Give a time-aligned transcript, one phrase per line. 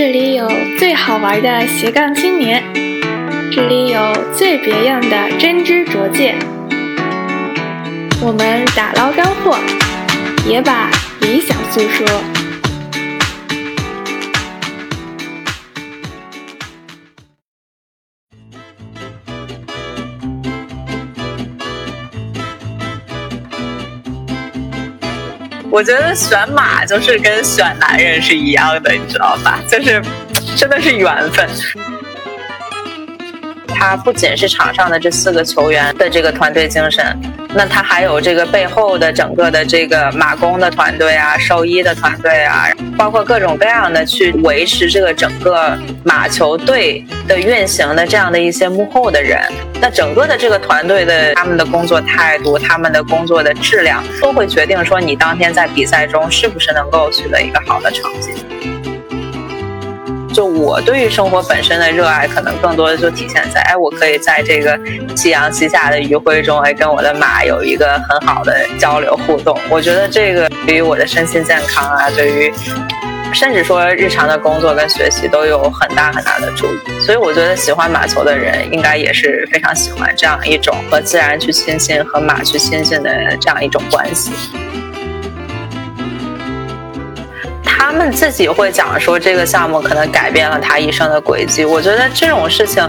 [0.00, 2.62] 这里有最好玩的斜杠青年，
[3.50, 6.38] 这里有最别样的真知灼见。
[8.22, 9.58] 我们打捞干货，
[10.48, 10.88] 也把
[11.20, 12.06] 理想诉说。
[25.78, 29.60] 我觉得选马就是跟选男人是一样的，你知道吧？
[29.68, 30.02] 就是
[30.56, 31.48] 真的是缘分。
[33.68, 37.16] 他不仅是场上的这四个球员的这个团队精神，
[37.54, 42.66] 那他还有这个背后的整个的这个马工的团队啊、兽医的团队啊，
[42.96, 49.40] 包括各种各样的去维持这个整个马球队的运行的这样的一些幕后的人，
[49.80, 58.30] 那整个的这个团队的他们的工作态度、他们的工作的质量，都会决定说你当天在比赛中是不是能够取得一个好的成绩。
[60.38, 64.78] 就我对于生活本身的热爱，可能更多的就体现在，哎，我可以在这个
[65.16, 69.58] 夕阳西下的余晖中，哎，跟我的马有一个很好的交流互动。
[69.68, 72.54] 我觉得这个对于我的身心健康啊，对于
[73.32, 77.00] 甚至说日常的工作跟学习都有很大很大的助益。
[77.00, 84.30] 所以我觉得喜欢马球的人，应该也是非常喜欢这样一种和自然去亲近、和马去亲近的这样一种关系。
[87.78, 91.64] 他们自己会讲说，这个项目可能改变了他一生的轨迹。
[91.64, 92.86] 我觉得这种事情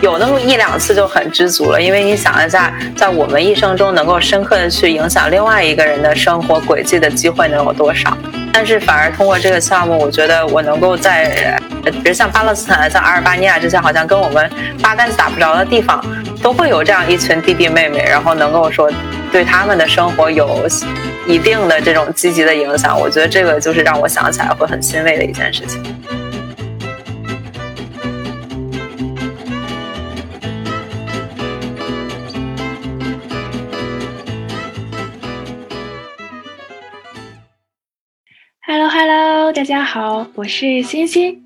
[0.00, 8.16] 有那么一两次就很知足了，因为你想一下，在我们一生中能够深刻的去影响另外一个人的生活轨迹的机会能有多少？
[8.52, 14.48] 但是反而通过这个项目，我觉得我能够在，比如像巴勒斯坦、像阿尔巴尼亚这些好像跟我们
[14.80, 16.02] 八竿子打不着的地方，
[16.40, 18.90] 都会有这样一群弟弟妹妹，然后能够说
[19.30, 20.66] 对他们的生活有。
[21.30, 25.80] 一定的这种积极的影响，我觉得这个就是让我想起来会很欣慰的一件事情。
[38.66, 41.44] Hello Hello，大家好，我是欣欣。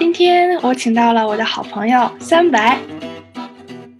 [0.00, 2.76] 今天我请到了我的好朋友三白。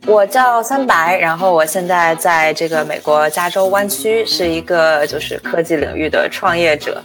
[0.07, 7.03] 我叫三白，然后我现在在这个美国加州湾区，是一个就是科技领域的创业者，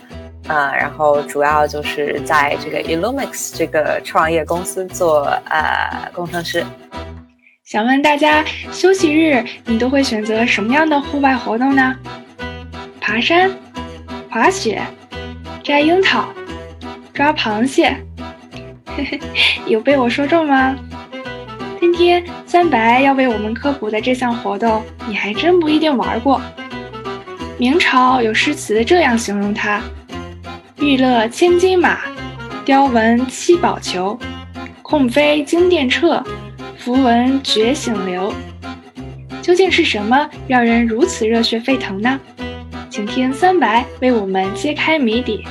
[0.47, 6.63] 啊，然后主要就是在这个 Illumix 这个创业公司做呃工程师。
[7.65, 11.95] 想问大家，休息日你都会选择什么样的户外活动呢？
[12.99, 13.49] 爬山、
[14.29, 14.79] 滑雪、
[15.63, 16.25] 摘樱桃、
[17.13, 17.97] 抓螃蟹，
[19.65, 20.77] 有被我说中吗？
[21.91, 26.41] 今天三白要为我们科普的这项活动，你还真不一定玩过。
[27.57, 29.81] 明朝有诗词这样形容它
[30.79, 31.99] ：“玉勒千金马，
[32.63, 34.17] 雕纹七宝球，
[34.81, 36.23] 控飞惊电掣，
[36.77, 38.33] 符文觉醒流。”
[39.43, 42.17] 究竟是什么让人如此热血沸腾呢？
[42.89, 45.43] 请听三白为我们揭开谜底。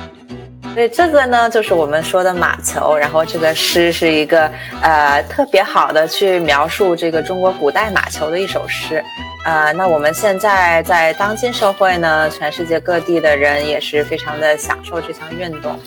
[0.73, 2.95] 对这个呢，就是我们说的马球。
[2.95, 4.49] 然后这个诗是一个
[4.81, 9.03] 呃特别好的去描述这个中国古代马球的一首诗。
[9.45, 15.77] 呃，那我们现在在当今社会呢，全世界各地的人也是非常的享受这项运动。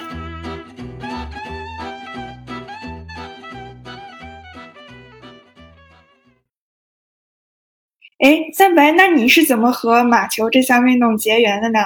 [8.19, 11.81] 哎，三白，那你是怎么和马球这项运动结缘的呢？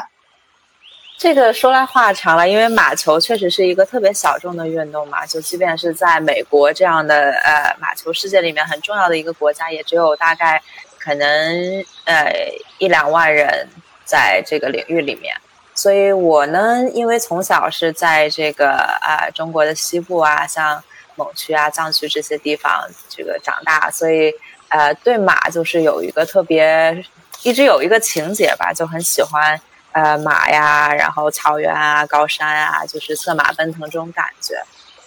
[1.19, 10.63] 这个说来话长了，因为马球确实是一个特别小众的运动嘛，就即便是在美国这样的呃马球世界里面很重要的一个国家，也只有大概
[10.97, 12.33] 可能呃
[12.79, 13.69] 一两万人
[14.05, 15.35] 在这个领域里面。
[15.75, 20.81] 所以我呢，因为从小是在这个啊中国的西部啊，像
[21.17, 24.33] 蒙区啊、藏区这些地方这个长大，所以
[24.69, 27.05] 呃对马就是有一个特别
[27.43, 29.61] 一直有一个情节吧，就很喜欢。
[30.01, 34.55] 呃，马呀，然后草原啊，高山啊，就是策马奔腾这种感觉。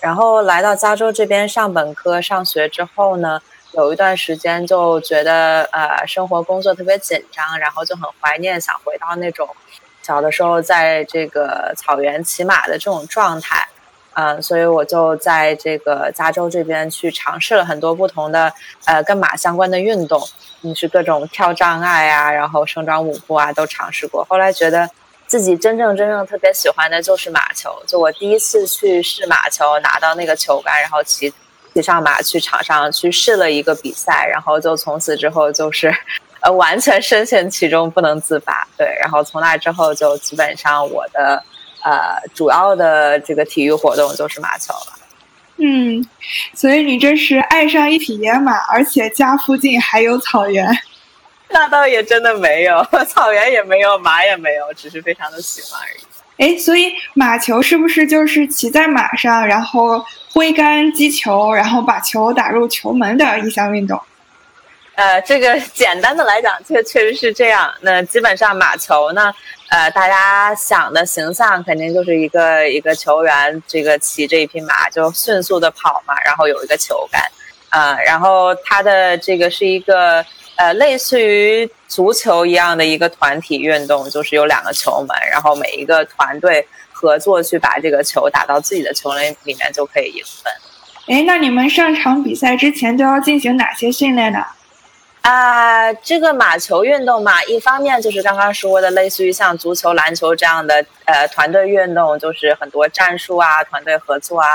[0.01, 3.41] 然后来到加州这边上本科上学之后呢，
[3.71, 9.47] 有一段时间就觉得呃，生活工作特别紧张，然后就很怀念，想回到那种
[10.01, 13.65] 小的时候在这个草原骑马的这种状态。
[14.13, 18.51] 嗯，所以我就在这个加州这边去尝试了很多不同的
[18.83, 20.21] 呃跟马相关的运动，
[20.59, 24.25] 你是各种跳障碍啊，然后生长舞步啊都尝试过。
[24.25, 24.89] 后来觉得
[25.27, 27.81] 自己真正真正特别喜欢的就是马球。
[27.87, 31.33] 就我第一次去试马球，拿到那个球杆，然后骑
[31.73, 35.89] 骑上马去场上去试了一个比赛，然后就从此之后就是
[36.41, 38.67] 呃完全深陷其中不能自拔。
[38.77, 41.41] 对，然后从那之后就基本上我的。
[41.83, 44.93] 呃主要的这个体育活动就是马球了。
[45.57, 46.03] 嗯，
[46.55, 50.65] 所以你这是爱上一匹野马，而且家附近还有草原。
[51.53, 56.55] 那倒也真的没有， 草原也没有，马也没有，只是非常的喜欢而已。
[56.55, 64.01] 哎，所以马球是不是就是骑在马上，然后挥杆击球，然后把球打入球门的一项运动？
[64.95, 67.73] 呃，这个简单的来讲，确确实是这样。
[67.81, 69.33] 那基本上马球呢，
[69.69, 77.21] 呃，大家想的形象肯定就是一个一个球员，这个骑着一匹马就迅速的跑嘛，然后有一个球杆，
[77.69, 80.25] 啊，然后它的这个是一个。
[80.57, 90.53] 呃，类似于足球一样的一个团体运动，就是有两个球门，然后每一个团队合作去把这个球打到自己的球门里面，就可以赢分。
[91.07, 94.45] 哎，那你们上场比赛之前都要进行哪些训练呢？
[95.21, 104.47] 啊，这个马球运动嘛，一方面就是刚刚说的，类似于像足球、篮球这样的呃团队运动，就是很多战术啊、团队合作啊，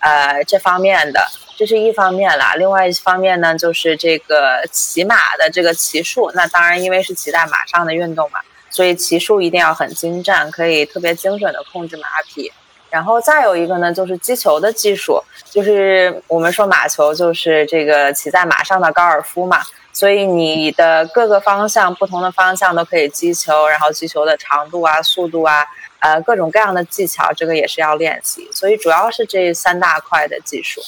[0.00, 1.24] 呃这方面的。
[1.56, 6.30] 这是一方面啦，另外一方面呢，就是这个骑马的这个骑术。
[6.34, 8.38] 那当然，因为是骑在马上的运动嘛，
[8.70, 12.52] 所以骑术一定要很精湛，可以特别精准的控制马匹。
[12.90, 15.20] 然后再有一个呢，就是击球的技术，
[15.50, 19.60] 就是我们说马球就是这个骑在马上的高尔夫嘛，
[19.98, 25.66] 所以你的各个方向、不同的方向都可以击球，然后击球的长度啊、速度啊，
[25.98, 28.48] 呃，各种各样的技巧，这个也是要练习。
[28.52, 30.80] 所以主要是这三大块的技术。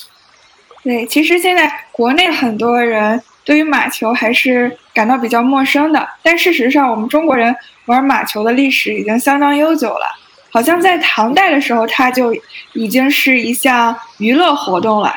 [0.85, 7.53] 对，其实现在国内很多人对于马球还是感到比较陌生的，但事实上，我们中国人
[7.87, 10.07] 玩马球的历史已经相当悠久了。
[10.53, 12.33] 好像在唐代的时候，它就
[12.75, 15.13] 已经是一项娱乐活动了。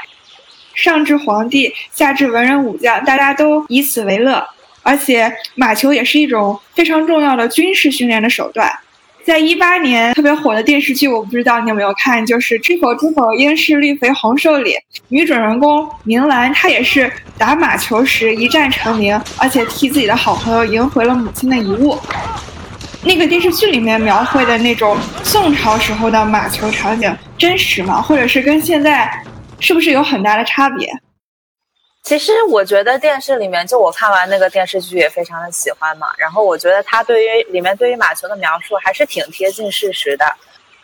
[0.74, 4.44] 上至皇帝，下至文人武将，大家都以此为乐。
[4.82, 8.72] 而且，马球也是一种非常重要的军事训练的手段。
[9.26, 14.76] 在一八年特别火的电视剧，我不知道你有没有看，就是《知否知否，应是绿肥红瘦》里，
[15.08, 21.98] 女主人公明兰，她也是打马球时一战成名，而且替自己的好朋友赢回了母亲的遗物。
[23.06, 28.02] 那个电视剧里面描绘的那种宋朝时候的马球场景，真实吗？
[28.02, 29.10] 或者是跟现在
[29.64, 30.92] 是不是有很大的差别？
[32.04, 36.08] 其实我觉得电视里面，就我看完那个电视剧也非常的喜欢嘛。
[36.18, 40.26] 然后我觉得他对于里面对于马球的描述还是挺贴近事实的，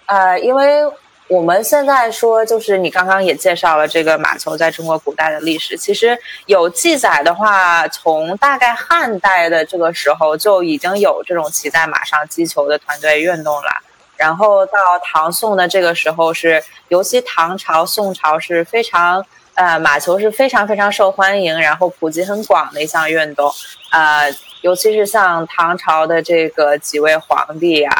[0.06, 0.81] 呃，因为
[1.28, 13.70] 我们现在说就是你刚刚也介绍了这个马球在中国古代的历史，其实有记载的话，从大概汉代的这个时候就已经有这种骑在马上击球的团队运动了。
[14.19, 19.25] 然后到唐宋的这个时候是，尤其唐朝、宋朝是非常。
[19.56, 23.51] 呃，马球是非常非常受欢迎，然后普及很广的一项运动。
[23.92, 27.94] 呃，尤其是像唐朝的这个几位皇帝啊，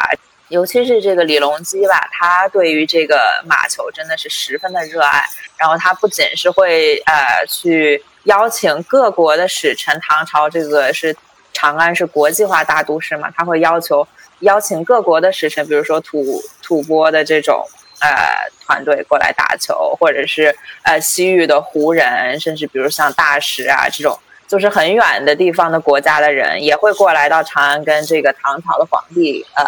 [0.48, 5.22] 尤其是这个李隆基吧，他对于这个马球真的是十分的热爱。
[5.58, 11.14] 然后他不仅是会呃去邀请各国的使臣，唐朝这个是
[11.52, 14.08] 长安是国际化大都市嘛，他会要求
[14.40, 17.64] 邀请各国的使臣，比如说吐吐蕃的这种。
[18.02, 24.18] 呃，团队过来打球，或者是呃西域的胡人，甚至比如像大使啊这种，
[24.50, 29.64] 就是很远的地方的国家的人，也会过来到长安跟这个唐朝的皇帝呃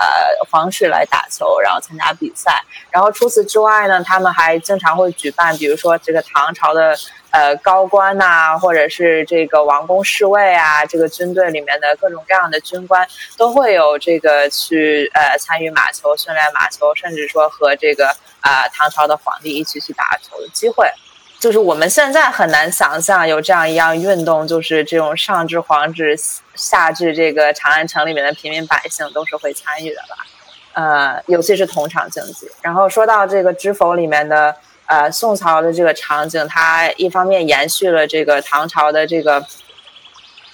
[0.50, 2.60] 皇室来打球，然后参加比赛。
[2.90, 6.96] 然后除此之外呢，他们还经常会举办，比如说这个唐朝的。
[7.32, 18.08] 呃，高官呐，或者是这个王公侍卫啊，这个军队里面的各种各样的军官，都会有这个去呃参与马球训练马球，甚至说和这个
[18.42, 20.86] 啊唐朝的皇帝一起去打球的机会。
[21.42, 26.16] 就是我们现在很难想象有这样一样运动，就是这种上至皇室，
[26.54, 30.24] 下至这个长安城里面的平民百姓都是会参与的吧？
[30.74, 32.48] 呃，尤其是同场竞技。
[32.60, 34.54] 然后说到这个知否里面的。
[34.86, 39.42] 呃，宋朝的这个场景，它一方面延续了这个唐朝的这个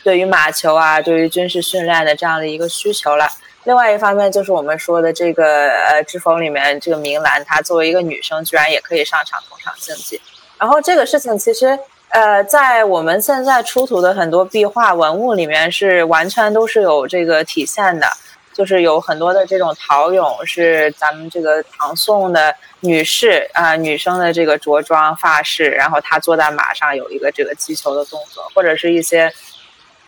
[0.05, 3.29] 对于马球啊，对于军事训练的这样的一个需求了。
[3.65, 10.21] 另外一方面，就是我们说的这个呃，知否里面这个明兰，她作为一个女生，居然也可以上场同场竞技。
[10.59, 11.79] 然后这个事情其实
[12.11, 18.07] 呃，在我们现在出土的很多壁画文物里面，是完全都是有这个体现的。
[18.55, 29.33] 就是有很多的这种陶俑，是咱们这个唐宋的女士啊，女生的这个着装发饰，然后她坐在马上有一个这个击球的动作，或者是一些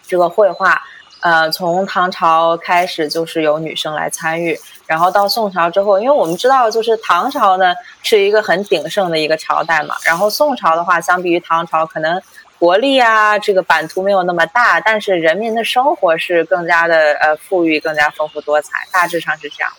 [0.04, 0.82] 这个绘画，
[1.20, 12.20] 呃，从唐朝开始就是由女生来参与，然后到宋朝之后，因为我们知道就是唐朝呢是一个很鼎盛的一个朝代嘛，然后宋朝的话，相比于唐朝可能。
[12.60, 19.72] 国力啊，这个版图没有那么大，但是人民的生活是更加的呃富裕，更加丰富多彩，大致上是这样。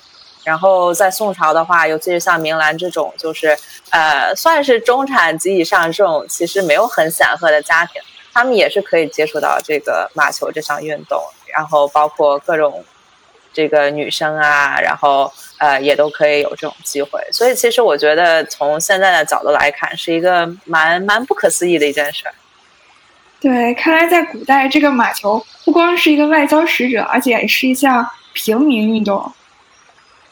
[0.43, 3.55] 然后在宋朝的话，尤其是像明兰这种，就是
[3.91, 8.01] 呃，算是中产及以上这种，其实没有很显赫的家庭，
[8.34, 11.22] 他们也是可以接触到这个马球这项运动。
[11.54, 12.82] 然后包括各种
[13.52, 17.22] 这个女生啊，然后呃，也都可以有这种机会。
[17.34, 22.24] 所以其实我觉得，从现在的角度来看，是一个蛮蛮不可思议的一件事。
[23.42, 29.30] 对，看来在古代，这个马球不光是一个外交使者，而且是一项平民运动。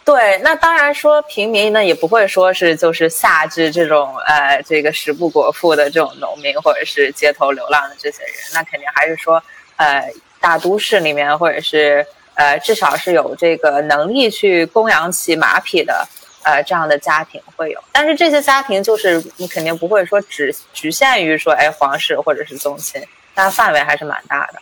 [0.06, 9.44] 对，那当然说平民呢，也不会说是就是下至这种呃这个食不果腹的这种农民，或者是街头流浪的这些人，那肯定还是说
[9.76, 12.04] 呃大都市里面，或者是
[12.34, 16.08] 呃至少是有这个能力去供养起马匹的
[16.44, 17.80] 呃这样的家庭会有。
[17.92, 23.00] 但是这些家庭就是你肯定不会说只局限于说哎皇室或者是宗亲，
[23.36, 24.60] 它范围还是蛮大的。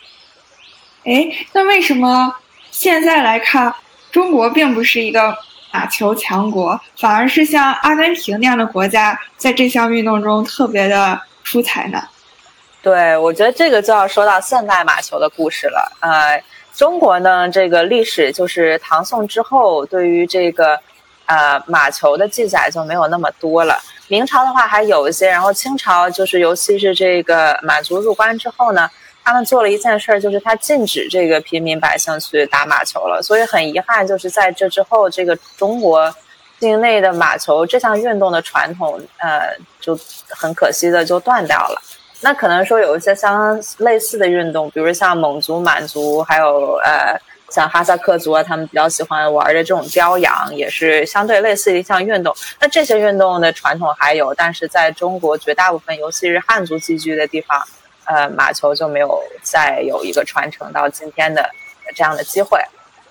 [1.04, 2.34] 哎，那为什么
[2.70, 3.74] 现在来看？
[4.18, 5.32] 中国并不是一个
[5.70, 12.02] 马球强国，反而是像阿根廷那样的国家，在这项运动中特别的出彩呢。
[12.82, 15.96] 对，我觉得这个就要说到现代马球的故事了。
[16.00, 16.42] 呃，
[16.74, 20.76] 中国呢，这个历史就是唐宋之后，对于这个
[21.26, 23.78] 呃马球的记载就没有那么多了。
[24.08, 28.90] 明朝的话还有一些，然后清朝就是尤其是这个满族入关之后呢。
[29.28, 33.20] 他们做了一件事儿，就是他禁止这个平民百姓去打马球了。
[33.22, 36.10] 所以很遗憾，就是在这之后，这个中国
[36.58, 39.94] 境内的马球这项运动的传统，呃，就
[40.30, 41.82] 很可惜的就断掉了。
[42.22, 47.14] 那可能说有一些相类似的运动，比如像蒙族、满族，还有呃
[47.50, 52.34] 像哈萨克族啊，他们比较喜欢玩的这种雕羊，也是相对类似的一项运动。
[52.58, 57.62] 那这些运动的传统还有，但是在中国绝大部分，尤其是汉族聚居的地方。
[58.08, 61.50] 呃，马球就没有再有一个传承到今天的
[61.94, 62.58] 这样的机会。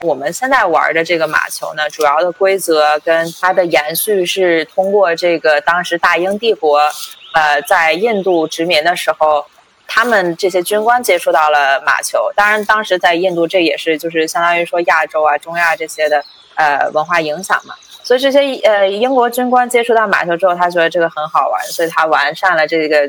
[0.02, 6.80] 我们现在玩的这个马球呢，主要的规则跟它的延续是通过这个当时大英帝国，
[7.34, 9.46] 呃，在印度殖民的时候，
[9.88, 12.32] 他们这些军官接触到了马球。
[12.36, 16.24] 当然，当时在印度，这也是就是相当于说亚洲啊、中亚这些的
[16.56, 17.76] 呃文化影响嘛。
[18.04, 23.08] 所以这些呃英国军官接触到马球之后，他觉得这个很好玩，所以他完善了这个。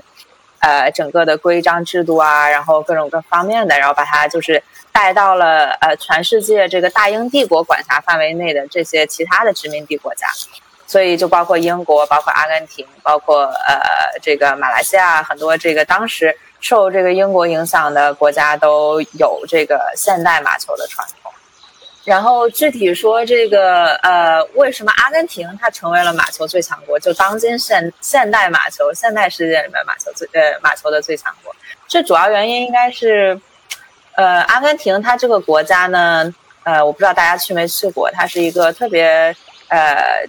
[0.61, 4.63] 呃，整个的规章制度啊，然后各种各方面的，然后把它就是
[4.93, 10.27] 带到了呃全世界这个大英帝国管辖范围内的这些其他的殖民地国家，
[10.87, 13.81] 所以就包括英国，包括阿根廷，包括呃
[14.21, 21.18] 这个马来西亚，很多这个当时受这个英国影响的国家都有这个现代马球的传统。
[22.05, 26.99] 然后具体说这个呃，为什么阿根廷它成为了马球最强国？
[26.99, 31.55] 就当今现现代马球现代世界里面马球最呃马球的最强国，
[31.87, 33.39] 这主要原因应该是，
[34.17, 39.37] 呃，阿根廷它这个国家呢，呃，我不知道大家去没去过，它是一个特别
[39.69, 40.25] 呃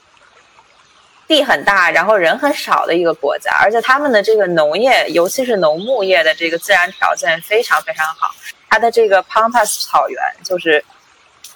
[1.29, 8.31] 地很大，然后人很少的一个国家，而且他们的这个农业，尤其是农牧业的这个自然条件非常非常好，
[8.69, 10.83] 它的这个 Pampas 草原就是。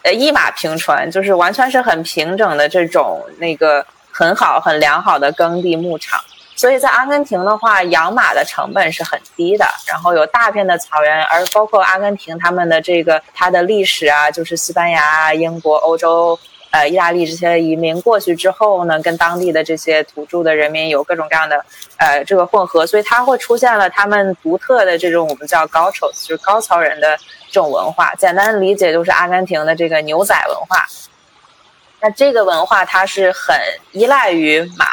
[0.04, 6.22] 呃，一马平川，就是完全是很平整的这种那个很好、很良好的耕地牧场。
[6.56, 16.40] 所以在阿根廷的话，养马的成本是很低的，然后有大片的草原，而包括阿根廷他们的这个它的历史啊，就是西班牙、英国、欧洲。
[16.74, 21.64] 呃，意大利这些移民过去之后呢，跟当地的这些土著的人民有各种各样的
[21.98, 27.16] 呃这个混合，所以它会出现了他们独特的这种我们叫高潮，就是高潮人的
[27.46, 28.16] 这种文化。
[28.16, 30.84] 简单理解就是阿根廷的这个牛仔文化。
[32.02, 33.56] 那这个文化它是很
[33.92, 34.86] 依赖于马，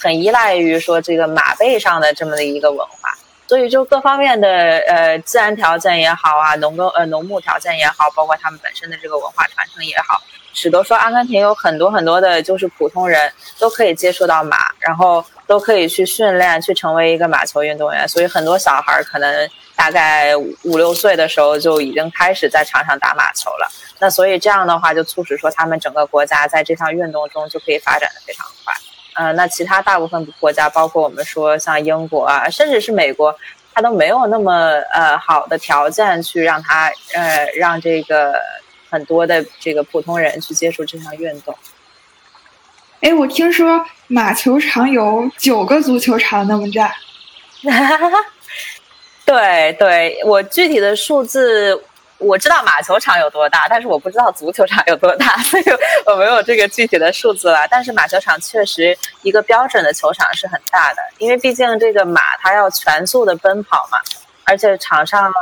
[0.00, 4.48] 很依赖于说这个马背上的这么的一个文化，所以就各方面的
[4.88, 10.20] 呃自然条件也好啊，农耕呃农牧条件也好，包括他们本身的这个文化传承也好。
[10.54, 18.06] 使得说阿根廷有很多很多的，就是普通人都可以接触到马，然后都可以去训练，去成为一个马球运动员。
[18.06, 23.70] 所以很多小孩可能大概五六岁的时候就已经开始在场上打马球了。
[23.98, 28.74] 那所以这样的话，就促使说他们整个国家在这项运动中就可以发展的非常快。
[29.14, 33.34] 呃，那其他大部分国家，包括我们说像英国啊，甚至是美国，
[33.72, 34.52] 它都没有那么
[34.92, 38.34] 呃好的条件去让他呃让这个。
[38.92, 41.56] 很多的这个普通人去接触这项运动。
[43.00, 46.94] 哎，我听说马球场有九个足球场那么大。
[49.24, 51.82] 对对，我具体的数字
[52.18, 55.64] 我知道马球场有多大，但是我不知道足球场有多大， 所以
[56.04, 57.66] 我没有这个具体的数字了。
[57.68, 63.98] 但是马球场确实一个标准的球场是很大的，因为毕竟这个马它要全速的奔跑嘛，
[64.44, 65.32] 而且场上。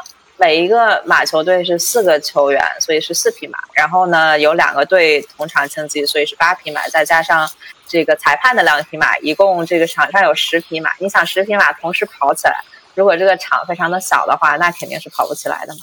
[0.41, 3.59] 每一个马球队是四个球员，所以是四匹马。
[3.75, 7.47] 然后呢，有两个队同场竞技，所以是八匹马，再加上
[7.87, 10.93] 这个裁判的两匹马，一共这个场上有十匹马。
[10.99, 12.55] 你想十匹马同时跑起来，
[12.95, 15.81] 如果这个场非常的小的话，那肯定是跑不起来的嘛。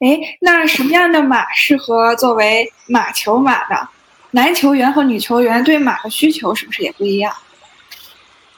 [0.00, 3.88] 哎，那什么样的马适合作为马球马呢？
[4.32, 7.34] 男球员和女球员对马的需求是不是也不一样？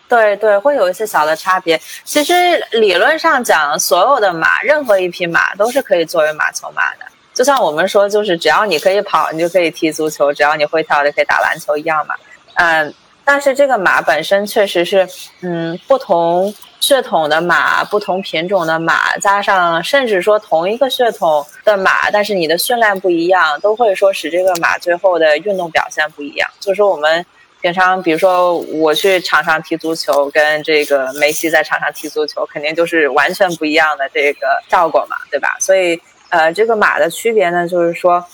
[0.09, 1.81] 对对，会有一些小的差别。
[2.05, 7.07] 其实理论上讲，所有的马，任何一匹马都是可以作为马球马的。
[7.33, 12.15] 就像我们说，就是只要你可以跑，你就可以踢足球；只要你会跳，就可以打篮球一样嘛。
[12.55, 12.93] 嗯。
[13.23, 15.09] 但是这个马本身确实是，
[15.43, 26.51] 嗯，不同血统的马，不同品种的马，加上甚至说同一个血统的马，但是你的训练不一样，都会说使这个马最后的运动表现不一样。
[26.59, 27.25] 就是说我们
[27.61, 35.57] 平常，比如说我去场上踢足球，跟这个梅西在场上踢足球，肯定就是完全不一样的这个效果嘛，对吧？
[35.61, 38.25] 所以，呃，这个马的区别呢，就是说，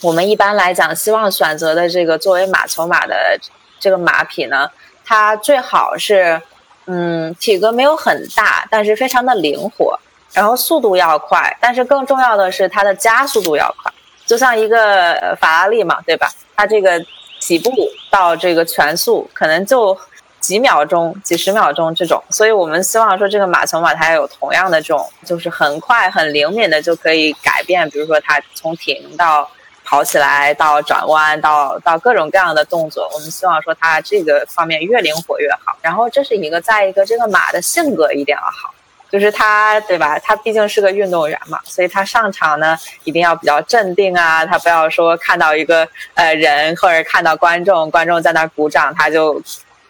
[0.00, 3.38] 我们一般来讲，希望选择的这个作为马球马的。
[3.80, 4.70] 这个马匹呢，
[5.04, 6.40] 它最好是，
[6.86, 9.98] 嗯，体格没有很大，但是非常的灵活，
[10.32, 13.92] 然后速度要快，但是更重要的是它的加速度要快，
[14.26, 16.30] 就像一个法拉利嘛，对吧？
[16.54, 17.02] 它这个
[17.40, 17.70] 起步
[18.10, 19.96] 到这个全速可能就
[20.40, 29.48] 几秒钟、几十秒钟这种，所以我们希望说这个马球马它有同样的这种，就是很快、很灵敏的就可以改变，比如说它从停到。
[29.84, 35.76] 跑起来到转弯到到各种各样的动作，我们希望说它这个方面越灵活越好。
[35.82, 38.74] 然后这是一个，再一个这个马的性格一定要好，
[39.10, 40.18] 就是它对吧？
[40.18, 49.40] 它毕竟是个运动员嘛，所以它上场呢一定要比较镇定啊，它不要说看到一个呃人或者看到观众，观众在那鼓掌，他就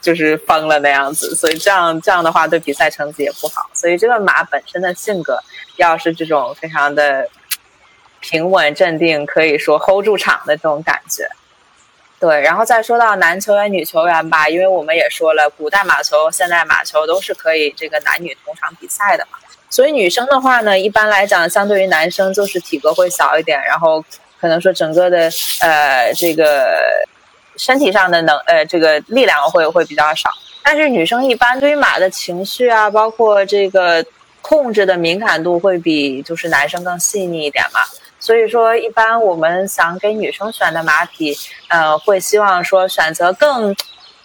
[0.00, 1.36] 就是疯了那样子。
[1.36, 3.70] 所以这样这样的话对比赛成绩也不好。
[3.72, 5.38] 所以这个马本身的性格
[5.76, 7.28] 要是这种非常的。
[8.24, 11.28] 平稳镇定，可以说 hold 住场的这种感觉。
[12.18, 19.36] 对，然后再说到男球员、女球员吧，因为我们也说了，古代马球、现代马球都是可以这个男女同场比赛的嘛。
[19.68, 24.02] 所以女生的话呢，一般来讲，相对于男生就是体格会小一点，然后
[24.40, 25.28] 可能说整个的
[25.60, 26.80] 呃这个
[27.58, 30.30] 身体上的能呃这个力量会会比较少。
[30.62, 34.02] 但是女生一般对于马的情绪啊，包括这个
[34.40, 37.80] 控制的敏感度会比就是男生更细腻一点嘛。
[38.24, 41.36] 所以说，一般我们想给女生选的马匹，
[41.68, 43.76] 呃，会希望说选择更，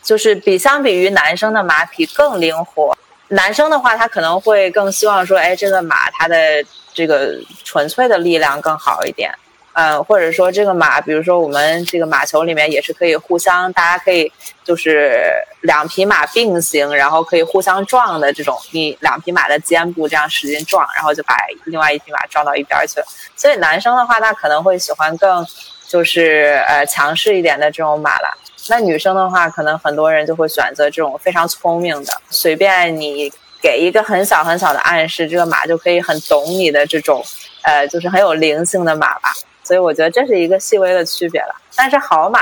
[0.01, 2.97] 就是比相比于男生的马匹更灵活。
[3.27, 7.35] 男生的话，他可能会更希望说，哎，这个马它的这个
[7.65, 9.33] 纯粹的力量更好一点。
[9.79, 14.29] 嗯，或者说这个马，比如说我们这个马球里面也是可以互相，大家可以
[14.61, 23.05] 就是两匹马并行，然后可以互相撞的这种，你两匹马的肩部这样使劲撞，然后就把另外一匹马撞到一边去了。
[23.37, 25.47] 所以男生的话，他可能会喜欢更
[25.87, 28.37] 就是呃强势一点的这种马了。
[28.67, 37.23] 那女生的话，可能很多人就会选择这种非常聪明的，随便你给一个很小很小的暗示，这个马就可以很懂你的这种，
[37.61, 39.33] 呃，就是很有灵性的马吧。
[39.69, 42.39] 所以我觉得这是一个细微的区别了，但是好马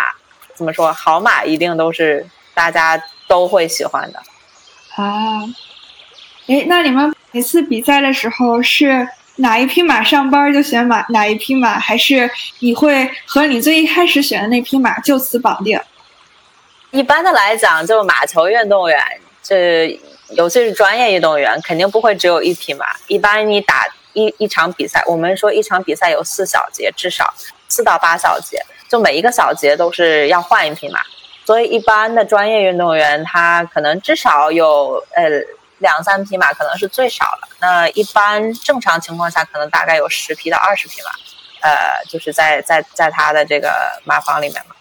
[0.56, 0.94] 怎么说？
[0.94, 4.20] 好马一定都是大家都会喜欢的
[4.96, 5.42] 啊。
[6.48, 15.78] 哎，那你们每次比赛的时候是哪一匹马上班就选马哪一匹马，还是你会和你最一开始选的那匹马就此绑定？
[16.92, 18.98] 一般的来讲，就马球运动员，
[19.44, 22.86] 这尤其是专业运动员，肯定不会只有一匹马。
[23.08, 23.86] 一般你打。
[24.18, 27.32] 一一场比赛，我们说一场比赛有四小节，至少
[27.70, 31.00] 四到八小节，就每一个小节都是要换一匹马。
[31.46, 35.30] 所以一般的专业运动员，他可能至少有呃
[35.78, 37.48] 两三匹马，可能是最少了。
[37.60, 41.12] 那一般正常情况下，可能大概有十匹到二十匹马，
[41.62, 43.72] 呃，就是在在在他的这个
[44.04, 44.76] 马房里面嘛。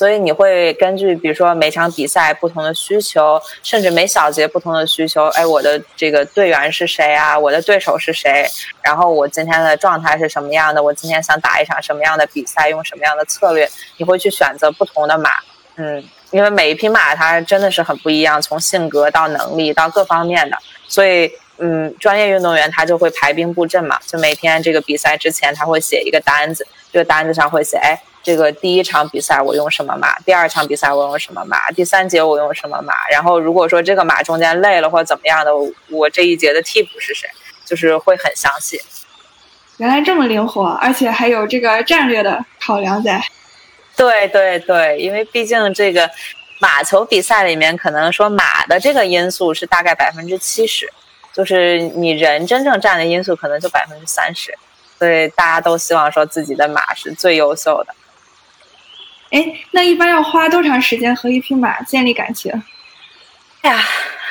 [0.00, 7.38] 所以你会根据，比如说每场比赛不同的需求，甚至每小节不同的需求，哎，我的这个队员是谁啊？
[7.38, 8.46] 我的对手是谁？
[8.80, 10.82] 然后我今天的状态是什么样的？
[10.82, 12.70] 我今天想打一场什么样的比赛？
[12.70, 13.68] 用什么样的策略？
[13.98, 15.32] 你会去选择不同的马，
[15.76, 20.56] 嗯，因为每一匹马它真的是很不一样，从性格到能力到各方面的，
[20.88, 28.00] 所以，嗯，专业运动员他就会排兵布阵嘛，就每天这个比赛之前他会写一个单子，这个单子上会写，哎。
[28.22, 30.18] 这个第一场比赛我用什么马？
[30.20, 31.70] 第二场比赛我用什么马？
[31.70, 32.94] 第三节我用什么马？
[33.10, 35.50] 然后如果说这个马中间累了或者怎么样的，
[35.88, 37.28] 我这一节的替补是谁？
[37.64, 38.80] 就是会很详细。
[39.78, 43.22] 原来这么灵活，而且还有这个战略的考量在。
[43.96, 46.10] 对对对，因为毕竟这个
[46.60, 50.92] 马球比赛里面，可能说马的这个因素是大概百分之七十，
[51.32, 54.52] 就是你人真正占的因素可能就百分之三十，
[54.98, 57.94] 所以大家都希望说自己的马是最优秀的。
[59.30, 62.52] 哎，那一般要花多长时间和一匹马建立感情？
[63.62, 63.82] 哎呀，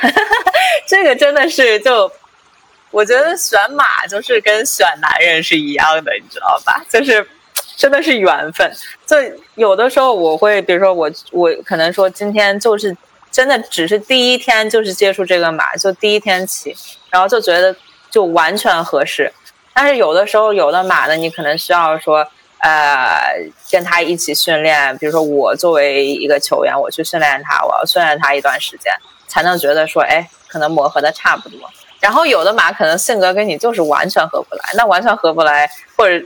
[0.87, 2.11] 这个真的是就，
[2.91, 6.83] 我觉得选马就是跟选男人是一样的，你知道吧？
[6.89, 7.27] 就是。
[7.75, 8.69] 真的是缘分，
[9.05, 9.15] 就
[9.55, 12.93] 有的时候我会，比如说我我可能说今天就是
[13.31, 16.75] 真的只是第一天就是接触这个马，就第一天骑，
[17.09, 17.73] 然后就觉得
[18.11, 19.31] 就完全合适。
[19.73, 22.27] 但是有的时候有的马呢，你可能需要说
[22.59, 23.35] 呃
[23.71, 28.93] 跟他一起训练，比如说我作为一个球员，我去训练他，我要训练他一段时间，
[29.27, 31.59] 才能觉得说哎可能磨合的差不多。
[31.99, 36.25] 然后有的马可能性格跟你就是完全合不来，那完全合不来或者。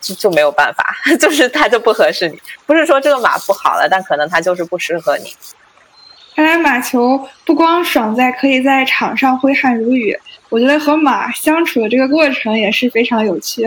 [0.00, 2.38] 就就没有办法， 就是它就不合适你。
[2.66, 5.32] 不是说这个马不好了，但可能它就是不适合你。
[6.36, 10.14] 看来马球不光爽在可以在场上挥汗如雨，
[10.50, 13.66] 我觉得和马相处的这个过程也是非常有趣。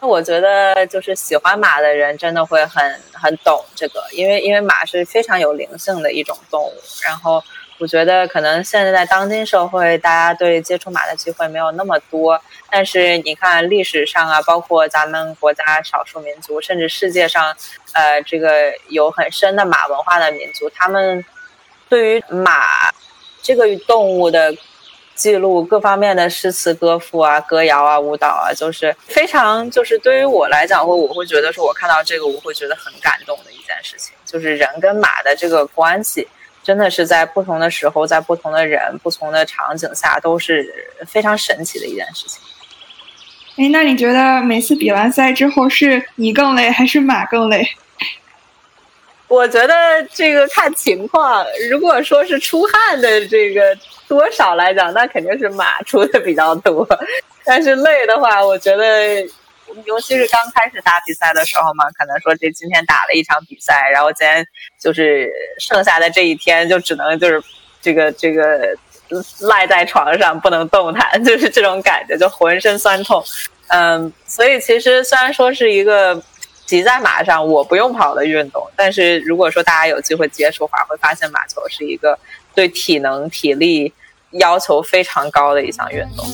[0.00, 6.72] 那我觉得就是喜欢马的人真的会很很懂这个，因为因为马是非常有灵性的一种动物，
[7.04, 7.42] 然后。
[7.80, 12.42] 我觉得可能现在在当今社会，大家对接触马的机会没有那么多。
[12.68, 17.56] 但是你看历史上啊，包括咱们国家少数民族，甚至世界上，
[17.92, 21.24] 呃，这个有很深的马文化的民族，他们
[21.88, 22.66] 对于马
[23.42, 24.52] 这个动物的
[25.18, 36.26] 记录，各方面的诗词歌赋啊、歌谣啊、舞蹈啊，就是非常，就是对于我来讲，我我会觉得说，我看到这个，我会觉得很感动的一件事情，就是人跟马的这个关系。
[36.62, 40.72] 真的是在不同的时候，在不同的人、不同的场景下，都是
[41.06, 42.42] 非常神奇的一件事情。
[43.56, 47.66] 哎，那你觉得每次比完赛之后，是你更累还是马更累？
[49.28, 51.46] 我觉得这个看情况。
[51.70, 53.76] 如果说是出汗的这个
[54.08, 56.86] 多少来讲，那肯定是马出的比较多。
[57.44, 59.24] 但是累的话，我觉得。
[59.84, 64.42] 尤其是刚开始打比赛的时候嘛，可能说这今天打了一场比赛，然后今天
[64.80, 67.40] 就是剩下的这一天就只能就是
[67.82, 68.74] 这个这个
[69.42, 73.22] 赖在床上不能动弹， 就是这种感觉，就浑身酸痛。
[73.66, 76.18] 嗯，所以其实虽然说是一个
[76.68, 82.18] 骑在马上我不用跑的运动，但是如果说大家有机会接触的话，会发现马球是一个
[82.54, 83.90] 对体能体力
[84.32, 86.26] 要求非常高的一项运动。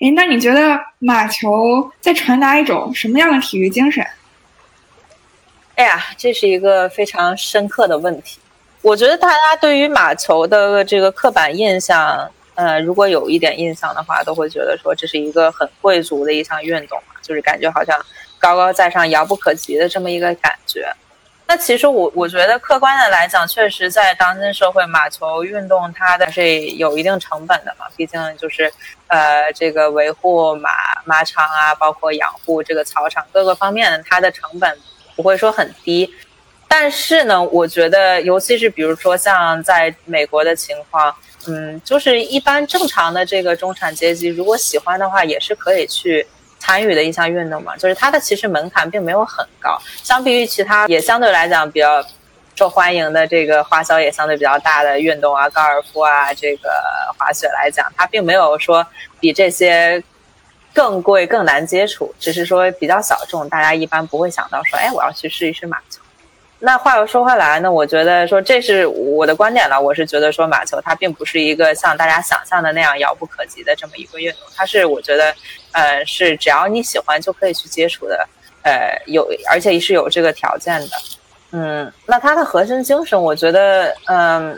[0.00, 4.02] 哎，那你觉得马球在传达一种什么样的体育精神？
[5.82, 8.38] 哎呀，这是一个非常深刻的问题。
[8.82, 17.98] 我觉得大家对于马球的这个刻板印象，呃，如果有一点印象的话，都会觉得说这是一个很贵族的一项运动嘛，就是感觉好像
[18.38, 20.88] 高高在上、遥不可及的这么一个感觉。
[21.48, 27.86] 那其实我我觉得客观的来讲，确实在当今社会，马球运动它的是有一定成本的嘛。
[27.96, 28.72] 毕竟就是，
[29.08, 30.70] 呃，这个维护马
[31.04, 34.78] 马场啊，包括养护这个草场各个方面的，它的成本
[35.16, 36.12] 不会说很低。
[36.68, 41.14] 但是呢，我觉得，尤其是比如说像在美国的情况，
[41.46, 46.26] 嗯，就是一般正常的这个中产阶级，如果喜欢的话，也是可以去。
[46.64, 52.00] 参与的一项运动嘛，就是它的其实门槛并没有很高，相比于其他也相对来讲比较
[52.54, 56.70] 受欢迎的这个花销也相对比较大的运动啊，高尔夫啊，这个
[57.18, 58.86] 滑雪来讲，它并没有说
[59.18, 60.00] 比这些
[60.72, 66.00] 更贵、更难接触，只是说比较小众，大家一般不会想到说，哎，我要去试一试马球。
[66.64, 69.80] 那话又说回来呢，我觉得说这是我的观点了。
[69.80, 75.34] 我是觉得说马球它并不是一个像大家想象的那样遥不可及的这么一个运动，它是我觉得，
[75.72, 78.28] 呃，是只要你喜欢就可以去接触的，
[78.62, 80.96] 呃，有而且是有这个条件的。
[81.50, 84.56] 嗯，那它的核心精神，我觉得，嗯，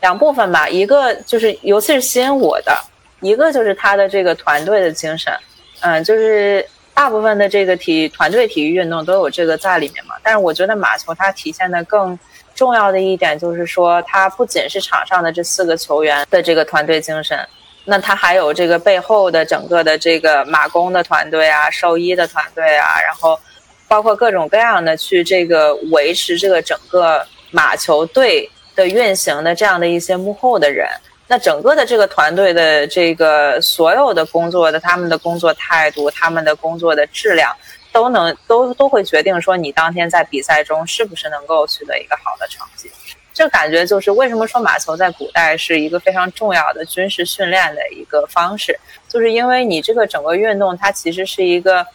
[0.00, 2.76] 两部分吧，一个就是尤其是吸引我的，
[3.20, 5.32] 一个就是他的这个团队的精神，
[5.80, 6.66] 嗯，就是。
[6.92, 12.18] 大部分的这个体团队体育运动都有这个在里面嘛，但是我觉得马球它体现的更
[12.54, 17.38] 重要的一点就是说，它不仅是场上的这四个球员的这个团队精神，
[17.86, 23.38] 那它还有这个背后的整个的这个马工的团队啊、兽医的团队啊，然后
[23.88, 30.86] 包括各种各样的去这个维持这个整个马球队的运行的这样的一些幕后的人。
[31.30, 37.56] 那整个的这个团队的这个所有的工作的他们的工作态度，他们的工作的质量，
[37.92, 42.90] 都能都都会决定说你当天在比赛中是不是能够取得一个好的成绩。
[43.32, 48.76] 这感觉就是为什么说马球在古代是一个非常重要的军事训练的一个方式，
[49.08, 51.86] 就是因为你这个整个运动它其实是一个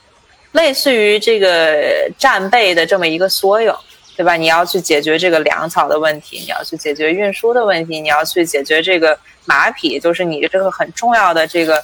[0.54, 3.76] 类似于这个战备的这么一个缩影，
[4.16, 4.36] 对吧？
[4.36, 11.84] 你要去解决这个粮草的问题，你要去解决运输的问题，你要去解决这个马匹，就是你这个很重要的这个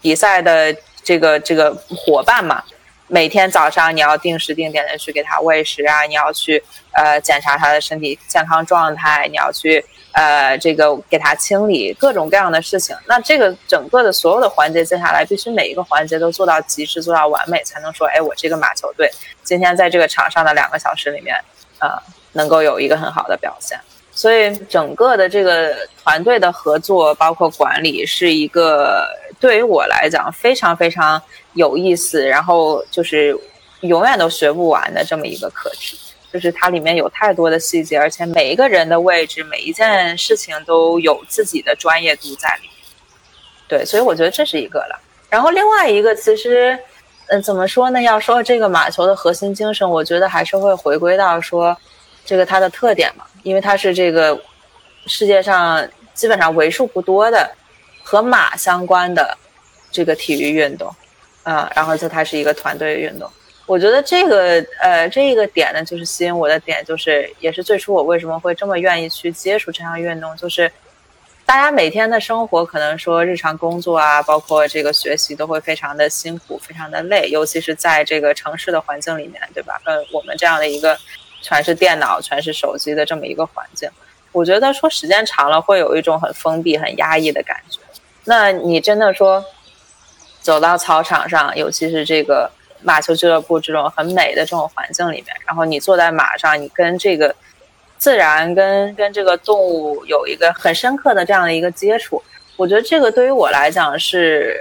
[0.00, 2.62] 比赛的这个这个伙伴嘛。
[3.10, 6.62] 每天早上你要定时定点的去给它喂食啊，你要去
[6.92, 12.94] 呃检查它的身体健康状态，你要去呃这个给它清理各种各样的事情。
[13.06, 19.10] 那这个整个的所有的环节接下来必须每一个环节都做到极致，做到完美，才能说哎我这个马球队
[19.42, 21.34] 今天在这个场上的两个小时里面，
[21.80, 21.88] 呃
[22.32, 23.78] 能够有一个很好的表现。
[24.12, 29.06] 所以整个的这个团队的合作包括管理是一个。
[29.40, 33.38] 对于我来讲，非常非常有意思，然后就是
[33.82, 35.96] 永远都学不完的这么一个课题，
[36.32, 42.72] 就是它里面有太多的细节，而且每一个人的位置，每一件事情都有自己的专业度在里面。
[43.68, 45.00] 对，所以我觉得这是一个了。
[45.30, 46.76] 然后另外一个，其实，
[47.28, 48.02] 嗯，怎么说呢？
[48.02, 51.76] 要说这个马球的核心精神，我觉得还是会回归到说，
[52.24, 54.38] 这个它的特点嘛，因为它是这个
[55.06, 57.50] 世界上基本上为数不多的。
[58.10, 59.36] 和马相关的
[59.92, 60.90] 这个体育运动，
[61.42, 63.30] 啊，然后就它是一个团队运动。
[63.66, 70.72] 我觉得这个呃这一个点呢，就是吸引我的点，就是也是最初我为什么会这么愿意去接触这项运动，就是
[71.48, 79.80] 大家每天的生活可能说日常工作啊，包括这个学习都会非常的辛苦，非常的累，尤其是在这个城市的环境里面，对吧？
[79.86, 80.94] 呃，我们这样的一个
[81.40, 83.88] 全是电脑、全是手机的这么一个环境，
[84.32, 87.80] 我觉得说时间长了会有一种很封闭、很压抑的感觉。
[88.24, 89.42] 那你真的说，
[90.42, 92.50] 走到操场上，尤其是这个
[92.82, 97.34] 马球俱乐部这种很美的这种环境里面，然后你坐在马上，你跟这个
[97.98, 102.22] 自然、跟跟这个动物有一个很深刻的这样的一个接触，
[102.56, 104.58] 我觉得这个对于我来讲是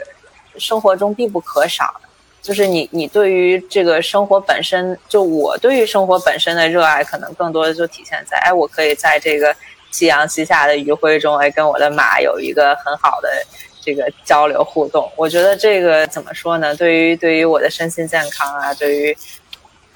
[0.58, 2.10] 生活中必不可少的。
[2.41, 9.56] 就是你，你对于这个生活本身，就我对于生活本身的热爱，可能更多的就体现在，哎，我可以在这个。
[9.89, 13.30] 夕阳西下的余晖中，哎，跟我的马有一个很好的
[13.82, 15.10] 这个交流互动。
[15.15, 16.76] 我觉得这个怎么说呢？
[16.76, 19.17] 对于对于我的身心健康啊，对于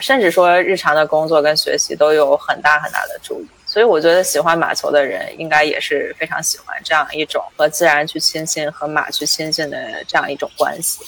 [0.01, 3.47] 甚至说日常的工作跟学习都有很大很大的助益。
[3.65, 10.99] 所以我觉得喜欢马球的人，应该也是非常喜欢这样一种和自然去亲近、和马去亲近的这样一种关系。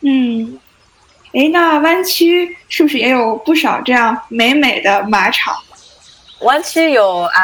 [0.00, 0.60] 嗯，
[1.32, 5.56] 哎，那湾区是不是也有不少这样美美的马场？
[6.40, 7.40] 湾区有啊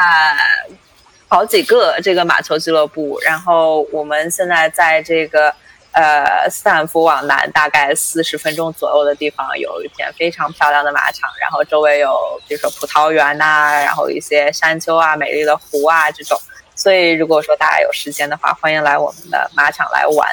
[1.27, 5.53] 好几个这个马球俱乐部，然后我们现在在这个
[5.97, 12.15] 呃斯坦福往南大概四十分钟左右的地方有一片非常漂亮的马场，然后周围有
[12.47, 16.39] 比如说葡萄园呐，然后一些山丘啊、美丽的湖啊这种，
[16.75, 20.29] 所以如果说大家有时间的话，欢迎来我们的马场来玩。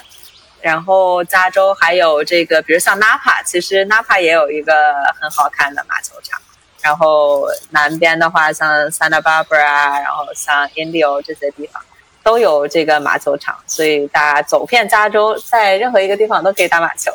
[0.60, 6.38] 然后加州还有这个，比如像纳帕，其实纳帕也有一个很好看的马球场。
[6.82, 11.82] 然后南边的话，像 Santa Barbara 啊，然后像 Indio 这些地方，
[12.24, 17.12] 都有这个马球场，所以大家走遍加州，在任何一个地方都可以打马球。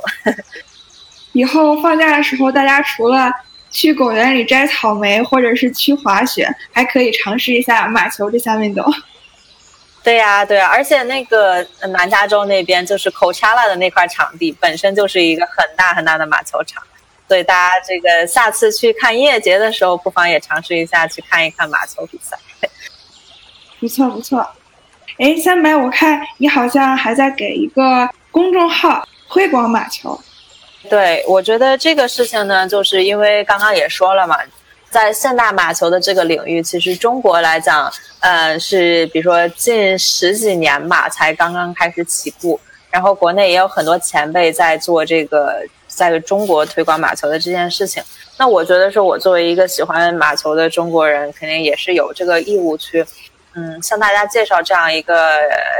[1.33, 3.31] 以后放假的时候，大家除了
[3.71, 8.85] 去公园里摘草莓，或者是去滑雪，还可以尝试一下马球这项运动。
[10.01, 16.81] 对呀，对呀，而且那个南加州那边就是 Coachella 的那块场地，本身就是一个很大很大的马球场。
[17.27, 22.35] 所以大家这个下次去看音乐节的时候，不妨也尝试一下去看一看马球比赛。
[23.79, 24.49] 不 错不错，
[25.19, 30.17] 哎，三白，我看你好像还在给一个公众号推广马球。
[30.89, 34.37] 对，我觉得这个事情呢，就是因为刚刚也说了嘛，
[34.89, 42.57] 在现代马球的这个领域，其实中国来讲，呃，是比如说近十几年吧，才刚刚开始起步，
[42.89, 45.61] 然后国内也有很多前辈在做这个。
[45.87, 48.01] 在中国推广马球的这件事情，
[48.37, 53.05] 那我觉得说，我作为一个喜欢马球的中国人，肯定也是有这个义务去，
[53.59, 55.37] 嗯，向大家介绍这样一个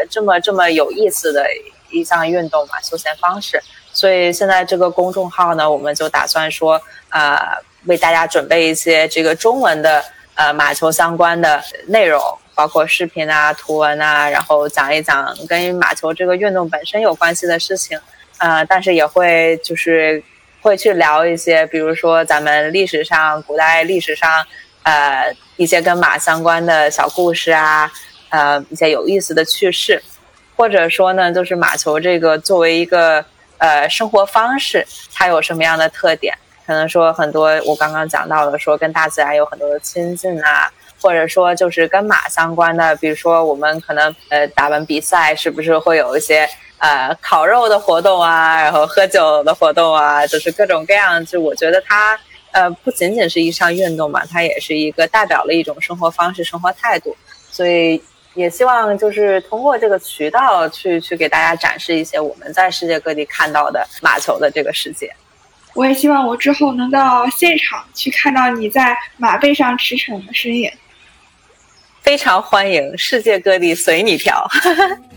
[0.09, 1.47] 这么这么有意思的
[1.89, 3.61] 一项运动嘛，休闲方式。
[3.93, 7.39] 所以现在这个公众号呢，我们就打算说，呃，
[7.85, 10.03] 为大家准备一些这个中文的
[10.35, 12.21] 呃马球相关的内容，
[12.53, 17.99] 包括视频啊、图文啊，然后讲一讲跟马球这个运动本身有关系的事情。
[18.37, 20.23] 呃，但是也会就是
[20.61, 24.45] 会去聊一些，比如说咱们历史上、古代历史上，
[24.89, 27.91] 呃，一些跟马相关的小故事啊，
[28.30, 30.02] 呃，一些有意思的趣事，
[30.56, 33.23] 或者说呢，就是马球这个作为一个
[33.60, 36.36] 呃生活方式，它有什么样的特点？
[36.65, 46.49] 可能说很多我刚刚讲到的，说跟大自然有很多的亲近啊，或者说就是跟马相关的，比如说我们可能呃打完比赛，是不是会有一些
[46.80, 51.23] 呃烤肉的活动啊，然后喝酒的活动啊，就是各种各样。
[51.28, 52.19] 就我觉得它
[52.51, 57.15] 呃不仅仅是一项运动嘛，它也是一个代表了一种生活方式、生活态度，
[57.51, 58.01] 所以。
[58.35, 65.12] 也希望就是通过这个渠道去去给大家展示一些我们在世界各地看到的马球的这个世界。
[65.73, 70.71] 我也希望我之后能到现场去看到你在马背上驰骋的身影。
[72.01, 74.47] 非常欢迎，世界各地随你跳。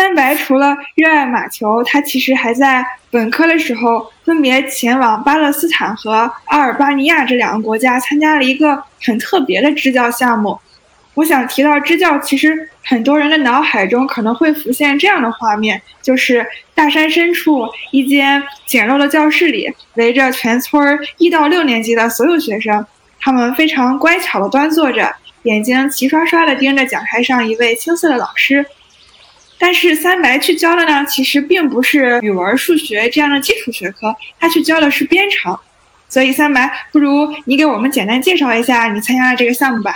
[0.00, 6.12] 三白除了热爱马球，他其实还在本科的时候分别前往巴勒斯坦和
[6.46, 10.58] 阿尔巴尼亚这两个国家，参加了一个很特别的支教项目。
[11.12, 22.86] 我想提到支教，其实很多人的脑海中可能会浮现这样的画面：就是大山深处一间简陋的教室里，围着全村一到六年级的所有学生，
[23.20, 28.64] 他们非常乖巧地端坐着，眼睛齐刷刷地盯着讲台上一位青涩的老师。
[29.62, 35.56] 但是三白去教的呢，其实并不是语文、数学这样的基础学科，他去教的是编程。
[36.08, 39.94] 所以三白，不如你给我们简单介绍一下你参加的这个项目吧。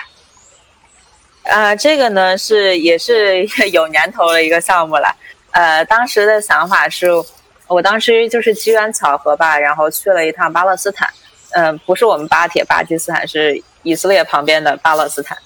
[1.44, 5.16] 呃，这个呢是也是 有年头的一个项目了。
[5.50, 7.08] 呃，当时的想法是，
[7.66, 11.08] 我当时就是机缘巧合吧，然后去了一趟巴勒斯坦。
[11.52, 15.36] 嗯，不是我们巴铁巴基斯坦，是以色列旁边的巴勒斯坦。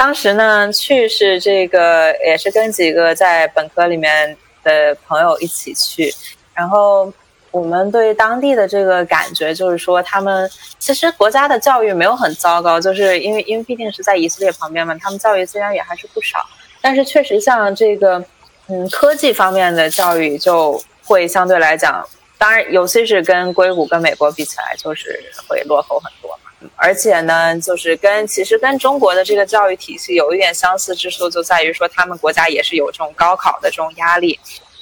[0.00, 4.34] 当时呢，去是这个，也是跟几个在本科里面
[4.64, 6.10] 的朋友一起去，
[6.54, 7.12] 然后
[7.50, 16.38] 我们对当地的这个感觉就是说，他们其实国家的教育没有很糟糕，就是因为因为毕竟是在以色列旁边嘛，他们教育资源也还是不少，
[16.80, 18.24] 但是确实像这个，
[18.68, 22.02] 嗯，科技方面的教育就会相对来讲，
[22.38, 26.49] 当然，尤其是跟硅谷跟美国比起来，就是会落后很多嘛。
[26.76, 34.38] 而且呢，就是跟其实跟中国的这个教育体系有一点相似之处，就在于说他们国家也是有这种高考的这种压力，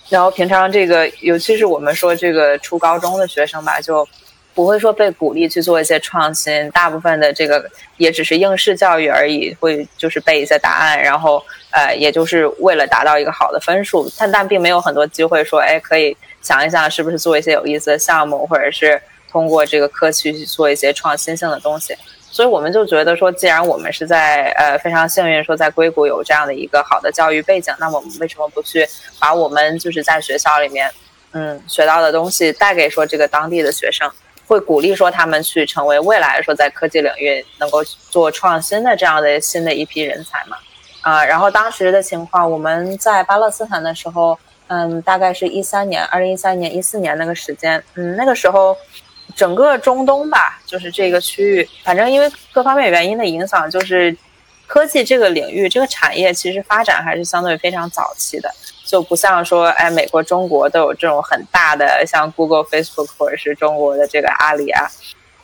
[0.09, 4.07] 然后平常这个，尤其是我们说这个初高中的学生吧，就
[4.55, 7.65] 不会说被鼓励去做一些创新，大部分的这个
[7.97, 19.01] 也只是应试教育而已，会就是背一些答案，然后呃，也就是为了达到一个好的分数，但但并没有很多机会说，哎，可以想一想是不是做一些有意思的项目，或者是。
[19.31, 21.95] 通过这个科技去做一些创新性的东西，
[22.31, 28.87] 所以我们就觉得说，既然我们是在呃非常幸运说在硅谷有这样的一个好的教育背景，那我们为什么不去
[29.19, 30.91] 把我们就是在学校里面
[31.33, 34.11] 嗯学到的东西带给说这个当地的学生，
[34.47, 40.57] 会鼓励说他们去成为未来说在科技领域能够做创新的这样的新的一批人才嘛？
[41.01, 48.77] 啊，然后当时的情况，我们在巴勒斯坦的时候，嗯，大概是一三年、二零一三年、一四年那个时间，嗯，那个时候。
[49.39, 54.15] 整个中东吧，就是这个区域，反正因为各方面原因的影响，就是
[54.67, 58.53] 科技这个领域、这个产业其实发展还是相对非常早期的，
[58.85, 64.91] 就不像说，哎，美国、中国都有这种很大的，像 Google、Facebook 或者是中国的这个阿里啊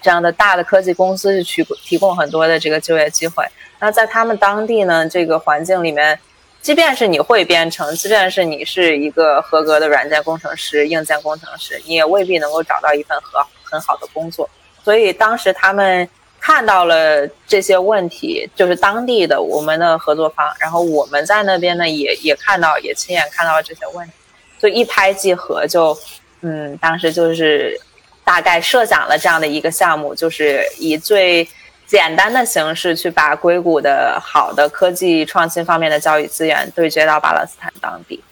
[0.03, 3.47] 这样的大的科技公司去提供很多的这个就业机会。
[3.79, 6.19] 那在他们当地呢，这个环境里面。
[6.65, 14.49] 即便是你会编程，即便是你是一个合格的软件工程师、硬件工程师，你也未必能够找到一份合很好的工作。
[14.83, 16.09] 所以当时他们
[16.41, 24.13] 看到了这些问题，就是当地的我们的合作方，然后我们在那边呢也也看到，也亲眼看到了这些问题，
[24.61, 25.99] 就一拍即合，就
[26.43, 27.81] 嗯，当时就是
[28.23, 31.47] 大概设想了这样的一个项目，就是以最。
[31.87, 38.25] 简单的形式去把硅谷的好的科技创新方面的教育资源对接到巴勒斯坦当地，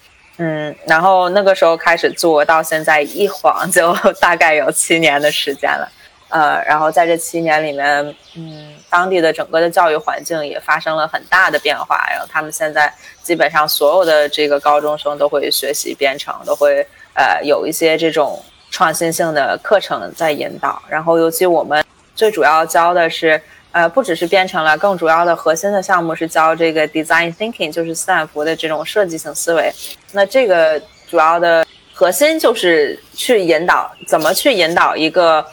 [0.43, 5.89] 嗯，然后那个时候开始做到现在一晃就 大概有七年的时间了，
[6.31, 12.93] 呃，然后在这七年里面，嗯，当地的整个的教育环境也发生了很大的变化，然后他们现在
[13.23, 21.85] 基本上所有的这个高中生都会学习编程，都会呃有一些这种创新性的课程在引导，然后尤其我们。
[22.15, 23.41] 最主要教的是，
[23.73, 29.73] 呃，不只是编程了，更主要的核心的项目是教这个 design thinking，就是斯坦福的这种设计性思维。
[30.13, 35.45] 那这个主要的核心就是去引导，怎么去引导一个，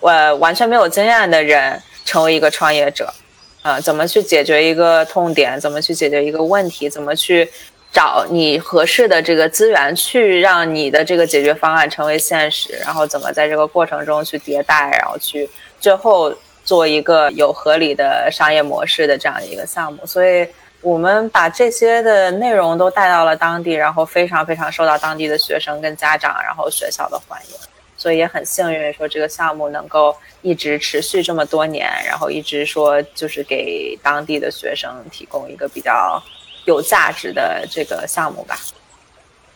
[0.00, 3.12] 呃，完全没有经验的人成为一个创业者，
[3.62, 7.50] 呃，怎么去解决一个痛点，怎么去解决一个问题，怎么去
[7.92, 15.50] 找你合适的这个资源，去让你的这个解决方案成为现实，然后怎么在这个过程中去迭代，然后去。
[15.80, 16.34] 最后
[16.68, 20.46] 做一个有合理的商业模式的这样一个项目，所以
[20.82, 27.56] 我们把这些的内容都带到了当地，然后非常非常受到当地的学生跟家长，然后学校的欢迎，
[27.96, 36.22] 所以也很幸运说这个项目能够一直持续这么多年，然后一直说就是给当地的学生提供一个比较
[36.66, 38.58] 有价值的这个项目吧。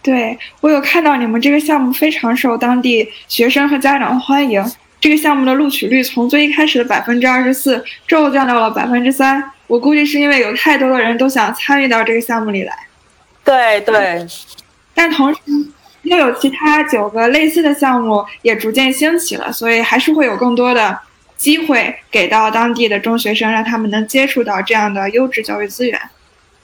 [0.00, 4.64] 对我有看到你们这个项目非常受当地学生和家长欢迎。
[5.03, 9.42] 这个项目的录取率从最一开始的百分之二十四，骤降到了百分之三。
[9.66, 12.72] 我估计是因为有太多的人都想参与到这个项目里来。
[13.42, 14.24] 对对，
[14.94, 15.40] 但同时
[16.03, 20.96] 又有其他九个类似的项目也逐渐兴起了，所以还是会有更多的
[21.36, 26.00] 机会给到当地的中学生，让他们能接触到这样的优质教育资源。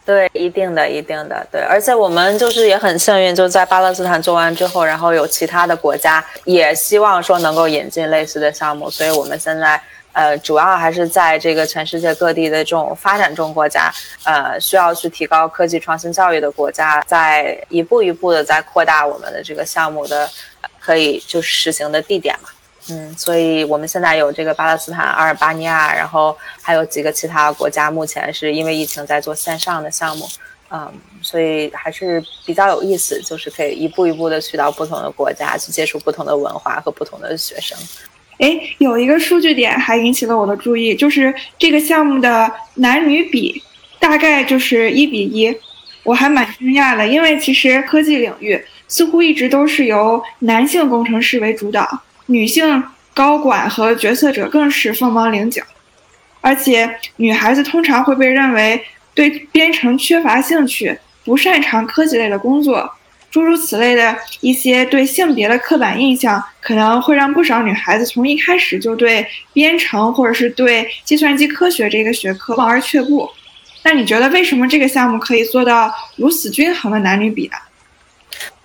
[0.09, 9.79] 对，一定的，一定的，对，而且我们就是也很幸运，就在巴勒斯坦做完之后，然后有其他的国家也希望说能够引进类似的项目，所以我们现在
[10.15, 13.93] 呃主要还是在这个全世界各地的这种发展中国家，
[14.25, 20.27] 呃需要去提高科技创新教育的国家，在一步一步的在扩大我们的这个项目的
[20.81, 22.49] 可以就是实行的地点嘛。
[22.91, 30.27] 嗯，所以我们现在有这个巴勒斯坦、阿尔巴尼亚，然后还有几个其他国家，目前是因为疫情在做线上的项目，
[30.71, 37.77] 嗯，所以还是比较有意思，就是可以一步一步的去到不同的国家，去接触不同的文化和不同的学生。
[38.39, 43.63] 哎，有一个数据点还引起了我的注意，就是这个项目的男女比
[43.99, 45.55] 大概就是一比一，
[46.05, 52.03] 我还蛮惊讶的，因为其实科技领域似乎一直都是由男性工程师为主导。
[52.31, 55.63] 女性高管和决策者更是凤毛麟角，
[56.41, 62.93] 而且女孩子通常会被认为对编程缺乏兴趣，不擅长科技类的工作，
[63.31, 73.29] 诸如此类的一些对性别的刻板印象，可能会让不少女孩子从一开始就对编程或者是对计算机科学这个学科望而却步。
[73.85, 77.57] 那你觉得为什么这个项目可以做到如此均衡的男女比呢？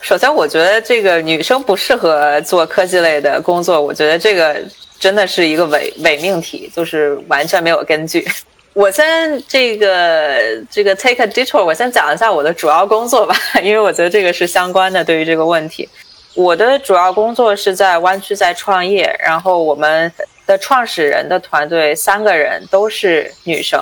[0.01, 3.79] 首先，我觉得这个女生不适合做科技类的工作。
[3.81, 4.61] 我觉得这个
[4.99, 8.27] 真的是一个伪伪命题，就是完全没有根据。
[8.73, 10.37] 我先这个
[10.69, 15.03] 这个 take a detour，我先讲一下我的主要工作吧，因为我觉得这个是相关的。
[15.03, 15.87] 对于这个问题，
[16.33, 20.11] 我的主要工作是在湾区在创业，然后我们
[20.45, 23.79] 的创始人的团队三个人都是女生。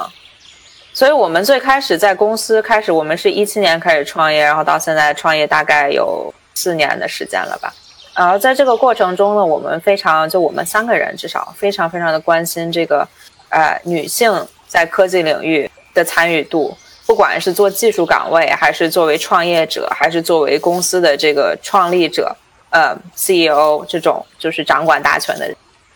[0.93, 7.73] 所以我们最开始在公司开始，我们是一七年开始创业，然后到现在创业大概有四年的时间了吧。
[8.13, 13.07] 然后在这个过程中呢，我们非常就我们三个人至少非常非常的关心这个，
[13.49, 16.77] 呃，女性在科技领域的参与度，
[17.07, 22.35] 不管是做技术岗位，还是作为创业者，还是作为公司的这个创立者，
[22.69, 25.55] 呃，CEO 这种就是掌管大权的人，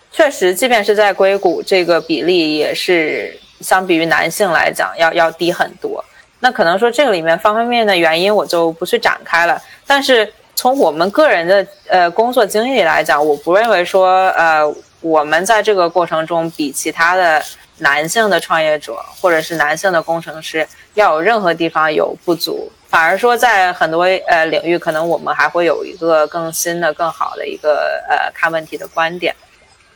[0.10, 3.38] 确实，即便是在硅谷，这个比例也是。
[3.62, 6.04] 相比于男性来讲，要要低很多。
[6.40, 9.62] 那可能说这个里面方方面面的原因，我就不去展开了。
[9.88, 14.62] 但是从我们个人的呃工作经历来讲，我不认为说呃
[15.02, 17.42] 我们在这个过程中比其他的
[17.80, 29.36] 男性的创业者或者是男性的工程师要有任何地方有不足，反而说在很多呃领域，可能我们还会有一个更新的、更好的一个呃看问题的观点。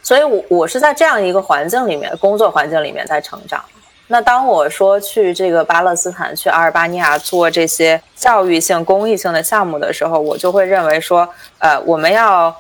[0.02, 3.64] 所以，我我是在这样一个环境里面，工作环境里面在成长。
[4.08, 11.30] 那当我说去这个巴勒斯坦、去阿尔巴尼亚做这些教育性、公益性的项目的时候，我就会认为说，
[11.60, 12.56] 呃，我们要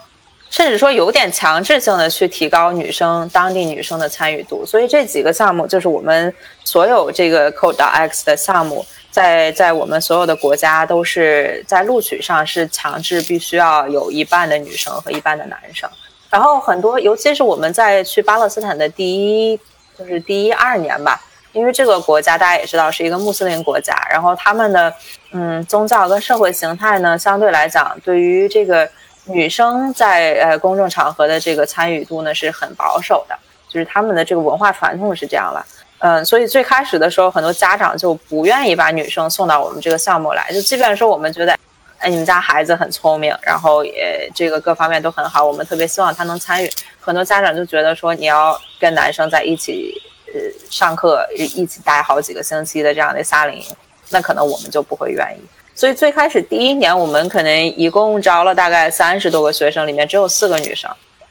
[0.51, 4.63] 甚至说有点强制性的去提高女生当地女生的参与度。
[4.63, 6.31] 所以这几个项目就是我们
[6.63, 15.89] 所有这个 Code X 的项目，在在我们所有的国家都是在录取上是强制必须要有一半的女生和一半的男生。
[16.29, 19.59] 然后很多，尤其是我们在去巴勒斯坦的第一，
[19.97, 21.19] 就是第一二年吧，
[21.53, 24.93] 因为这个国家大家也知道是一个穆斯林国家，然后他们的
[25.31, 28.87] 嗯宗教跟社会形态呢，相对来讲，对于这个
[29.25, 33.35] 女生在呃公众场合的这个参与度呢是很保守的，
[33.67, 35.65] 就是他们的这个文化传统是这样了，
[35.97, 41.57] 嗯，所以最开始的时候，很多家长就不愿意把女生送到我们这个项目来，就基本说我们觉得。
[41.99, 46.71] 哎，你们家孩子很聪明，然后也这个各方面都很好，我们特别希望他能参与。
[46.99, 49.93] 很多家长就觉得说，你要跟男生在一起，
[50.33, 50.39] 呃，
[50.69, 53.65] 上课一起待好几个星期的这样的夏令营，
[54.09, 55.41] 那可能我们就不会愿意。
[55.75, 60.89] 所以最开始第一年，我们可能一共招了大概三十多个学生，里面只有四个女生。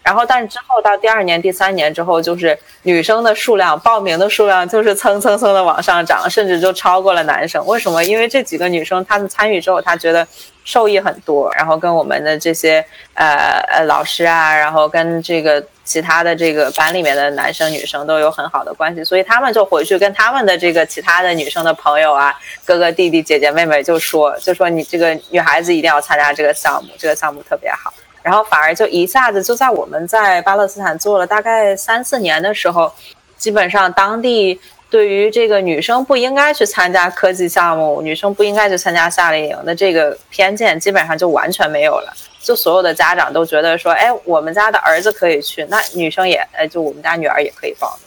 [0.08, 7.62] 然后，但是之后到第二年、第三年之后，就是女生的数量报名的数量就是蹭蹭蹭的往上涨，甚至就超过了男生。
[7.66, 8.02] 为什么？
[8.02, 10.26] 因为这几个女生她们参与之后，她觉得
[10.64, 12.82] 受益很多，然后跟我们的这些
[13.12, 22.34] 呃呃老师啊，然后跟这个其他的这个班里面的男生女生都有很好的关系，所以他们就回去跟他们的这个其他的女生的朋友啊，
[22.64, 27.92] 哥哥弟弟姐姐妹妹就说，就说你这个女孩子一定要参加这个项目，这个项目特别好。
[28.22, 32.92] 然后反而就一下子就在我们在巴勒斯坦做了大概三四年的时候，
[33.36, 34.60] 基本上当地
[34.90, 42.12] 对于这个女生不应该去参加科技项目，女生不应该去参加夏令营的这个偏见，基本上就完全没有了。
[42.40, 47.98] 就所有的家长都觉得说，哎，我们家的儿子可以去，那女生也，哎，就我们家女儿也可以报。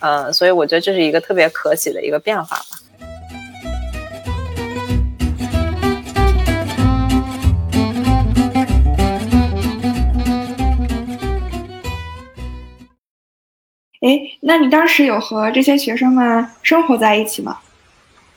[0.00, 2.66] 嗯，所以我觉得这是一个特别可喜的一个变化吧。
[14.06, 17.58] 哎，那你当时有和这些学生们生活在一起吗？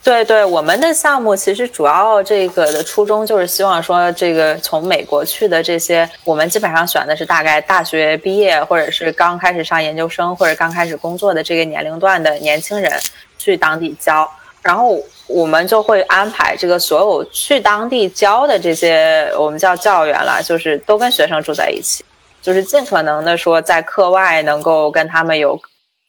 [0.04, 12.92] 对对，我们的项目其实主要这个的初衷就是希望说，这个从美国去的这些，我们基本上选的是大概大学毕业，或者是刚开始上研究生，或者刚开始工作的这个年龄段的年轻人
[13.38, 14.28] 去当地教，
[14.64, 14.98] 然后
[15.28, 22.04] 我们就会安排这个所有去当地教的这些，我们叫教员了，就是都跟学生住在一起。
[22.42, 25.60] 就是尽可能的说，在课外能够跟他们有，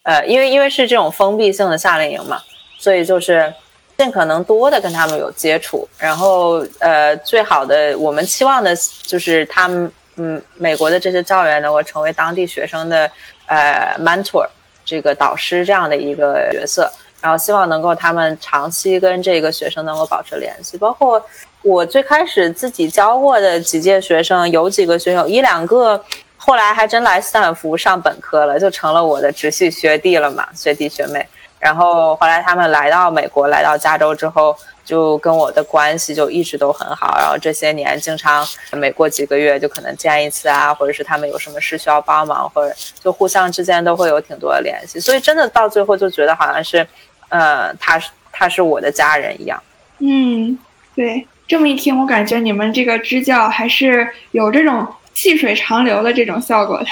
[0.05, 2.41] 呃，因为因为是这种封闭性的夏令营嘛，
[2.79, 3.53] 所以就是
[3.99, 5.89] 尽可能多的跟他们有接触。
[5.99, 13.11] 然后，呃，最好的我们期望的就是他们，嗯，美国的这些教员能够成为当地学生的
[13.47, 14.47] 呃 mentor，
[14.85, 16.91] 这个导师这样的一个角色。
[17.21, 21.21] 然后希望能够他们长期跟这个学生能够保持联系，包括。
[21.63, 26.03] 我最开始自己教过的几届学生，有几个学生，一两个
[26.37, 31.27] 后来还真来斯坦福上本科了，就成了我的直系学弟了嘛，学弟学妹。
[31.59, 37.19] 然后后来他们来到美国，来到加州之后，就跟我的关系就一直都很好。
[37.19, 44.99] 然后这些年经常每过几个月就可能见一次啊，或者是他们有什么事需要帮忙，或者就互相之间都会有挺多的联系。
[44.99, 46.87] 所以真的到最后就觉得好像是，
[47.29, 49.63] 呃，他是他是我的家人一样。
[49.99, 50.59] 嗯，
[50.97, 51.27] 对。
[51.51, 56.87] 这么一听，我感觉你们这个支教还是有这种细水长流的这种效果的。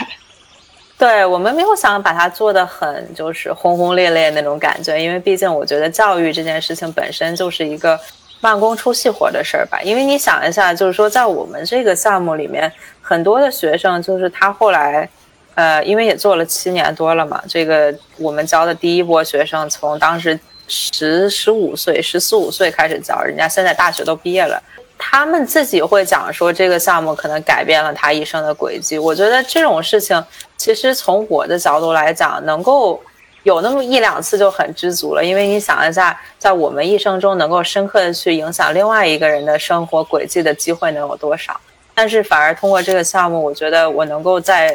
[0.99, 7.97] 对我们没有想把它做的很就是轰轰烈烈那种感觉，因为毕竟我觉得教育这件事情本身就是一个
[8.41, 9.81] 慢工出细活的事儿吧。
[9.81, 15.09] 因为你想一下，就是说在我们这个项目里面，很多的学生就是他后来，
[15.55, 20.37] 呃，因为也做了七年多了嘛，这个我们教的第一波学生从当时。
[20.69, 24.63] 十十五岁、十四五岁开始教，人家现在大学都毕业了，
[24.99, 28.99] 他们自己会讲说这个项目可能改变了他一生的轨迹。
[28.99, 30.23] 我觉得这种事情，
[30.57, 33.01] 其实从我的角度来讲，能够
[33.45, 35.25] 有那么一两次就很知足了。
[35.25, 41.59] 因为你想一下，在我们一生中能够深刻的去影响另外一个人的生活轨迹的机会能有多少？
[41.95, 44.71] 但是反而通过这个项目，我觉得我能够在，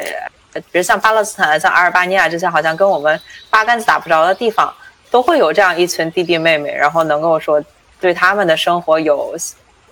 [0.52, 3.18] 比如像巴勒斯坦、像阿尔巴尼亚这些好像跟我们
[3.48, 4.74] 八竿子打不着的地方。
[5.14, 7.62] 都会有这样一群弟弟妹妹，然后能够说
[8.00, 9.32] 对他们的生活有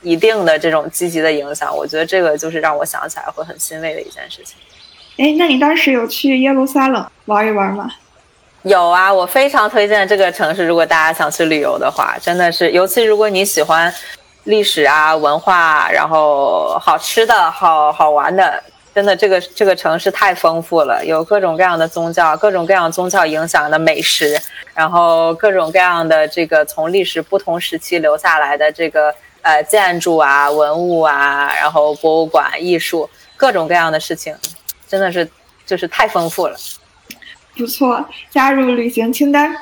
[0.01, 1.73] 一定的这种积极的影响。
[1.73, 4.57] 我觉得这个就是让我想起来会很欣慰的一件事情。
[5.19, 7.89] 哎，那你当时有去耶路撒冷玩一玩吗？
[8.63, 10.67] 有啊，我非常推荐这个城市。
[10.67, 13.95] 如果大家想去旅游的话，真的是，尤其如果你喜欢
[14.43, 18.61] 历史啊、文化，然后好吃的好好玩的。
[18.95, 24.39] 真的，这个这个城市太丰富了，有各种各样的宗教，各种各样宗教影响的美食，
[24.75, 34.37] 然后各种各样的这个从历史不同时期留下来的这个呃建筑啊、文物啊，然后博物馆、艺术，各种各样的事情，
[34.87, 35.27] 真的是
[35.65, 36.57] 就是太丰富了。
[37.57, 39.57] 不错，加入旅行清单。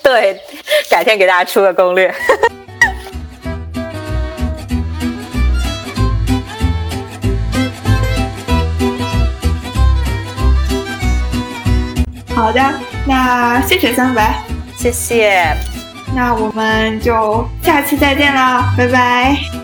[0.00, 0.40] 对，
[0.88, 2.14] 改天给大家出个攻略。
[12.44, 12.60] 好的，
[13.06, 14.38] 那谢谢三白，
[14.76, 15.56] 谢谢，
[16.14, 19.63] 那我们就下期再见了，拜拜。